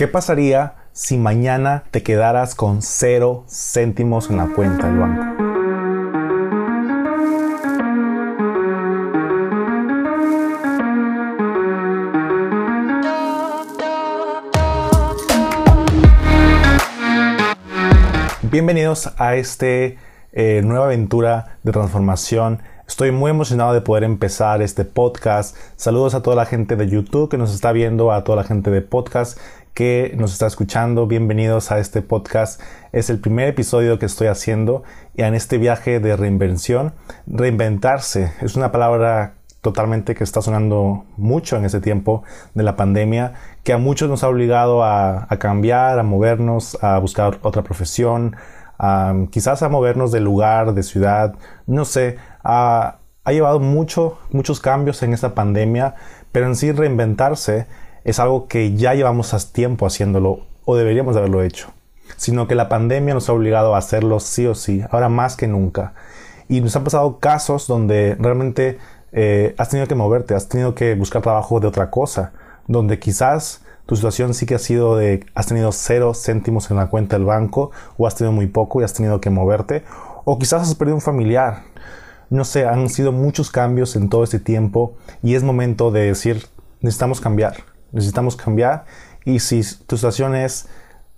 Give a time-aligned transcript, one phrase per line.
[0.00, 5.24] ¿Qué pasaría si mañana te quedaras con cero céntimos en la cuenta del banco?
[18.50, 19.98] Bienvenidos a este
[20.32, 25.56] eh, nueva aventura de transformación Estoy muy emocionado de poder empezar este podcast.
[25.76, 28.68] Saludos a toda la gente de YouTube que nos está viendo, a toda la gente
[28.72, 29.38] de podcast
[29.74, 31.06] que nos está escuchando.
[31.06, 32.60] Bienvenidos a este podcast.
[32.90, 34.82] Es el primer episodio que estoy haciendo
[35.14, 36.92] y en este viaje de reinvención.
[37.28, 43.34] Reinventarse es una palabra totalmente que está sonando mucho en este tiempo de la pandemia,
[43.62, 48.34] que a muchos nos ha obligado a, cambiar, a movernos, a buscar otra profesión,
[49.30, 51.34] quizás a movernos de lugar, de ciudad,
[51.66, 55.94] no sé, ha, llevado mucho, muchos cambios en esta pandemia,
[56.32, 57.66] pero en sí reinventarse
[58.04, 61.68] es algo que ya llevamos tiempo haciéndolo o deberíamos de haberlo hecho,
[62.16, 65.46] sino que la pandemia nos ha obligado a hacerlo sí o sí, ahora más que
[65.46, 65.94] nunca.
[66.48, 68.78] Y nos han pasado casos donde realmente
[69.12, 72.32] eh, has tenido que moverte, has tenido que buscar trabajo de otra cosa,
[72.66, 76.86] donde quizás tu situación sí que ha sido de has tenido cero céntimos en la
[76.86, 79.84] cuenta del banco o has tenido muy poco y has tenido que moverte,
[80.24, 81.64] o quizás has perdido un familiar
[82.30, 86.46] no sé, han sido muchos cambios en todo este tiempo y es momento de decir,
[86.80, 87.56] necesitamos cambiar,
[87.92, 88.84] necesitamos cambiar
[89.24, 90.68] y si tu situación es,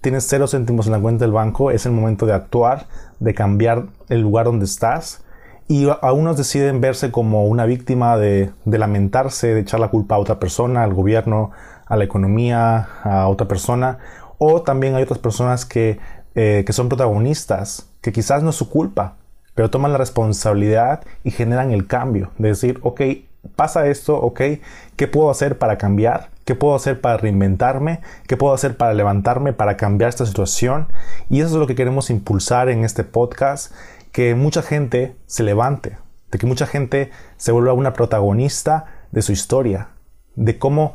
[0.00, 2.86] tienes cero céntimos en la cuenta del banco, es el momento de actuar,
[3.20, 5.22] de cambiar el lugar donde estás
[5.68, 10.38] y algunos deciden verse como una víctima de, lamentarse, de echar la culpa a otra
[10.38, 11.52] persona, al gobierno,
[11.86, 13.98] a la economía, a otra persona,
[14.38, 15.98] o también hay otras personas que,
[16.34, 19.16] eh, que son protagonistas, que quizás no es su culpa,
[19.54, 23.00] pero toman la responsabilidad y generan el cambio, de decir, ok,
[23.56, 24.40] pasa esto, ok,
[24.96, 26.30] ¿qué puedo hacer para cambiar?
[26.44, 28.00] ¿Qué puedo hacer para reinventarme?
[28.26, 30.88] ¿Qué puedo hacer para levantarme, para cambiar esta situación?
[31.30, 33.72] Y eso es lo que queremos impulsar en este podcast,
[34.12, 35.98] que mucha gente se levante,
[36.30, 39.88] de que mucha gente se vuelva una protagonista de su historia,
[40.36, 40.94] de cómo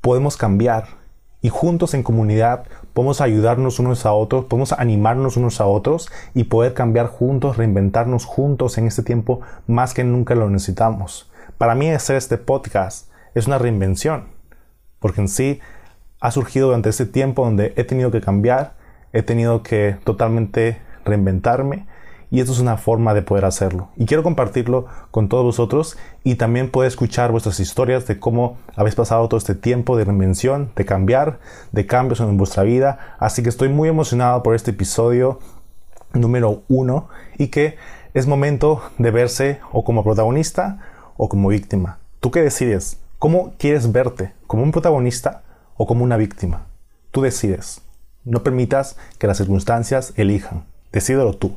[0.00, 0.97] podemos cambiar,
[1.40, 6.44] y juntos en comunidad podemos ayudarnos unos a otros, podemos animarnos unos a otros y
[6.44, 11.30] poder cambiar juntos, reinventarnos juntos en este tiempo más que nunca lo necesitamos.
[11.58, 14.28] Para mí hacer este podcast es una reinvención,
[14.98, 15.60] porque en sí
[16.20, 18.74] ha surgido durante este tiempo donde he tenido que cambiar,
[19.12, 21.86] he tenido que totalmente reinventarme
[22.30, 23.88] y esto es una forma de poder hacerlo.
[23.96, 28.94] Y quiero compartirlo con todos vosotros y también poder escuchar vuestras historias de cómo habéis
[28.94, 31.38] pasado todo este tiempo de reinvención, de cambiar,
[31.72, 33.16] de cambios en vuestra vida.
[33.18, 35.40] Así que estoy muy emocionado por este episodio
[36.12, 37.76] número uno y que
[38.14, 40.80] es momento de verse o como protagonista
[41.16, 41.98] o como víctima.
[42.20, 42.98] ¿Tú qué decides?
[43.18, 44.32] ¿Cómo quieres verte?
[44.46, 45.42] ¿Como un protagonista
[45.76, 46.66] o como una víctima?
[47.10, 47.80] Tú decides.
[48.24, 50.64] No permitas que las circunstancias elijan.
[50.92, 51.56] Decídelo tú.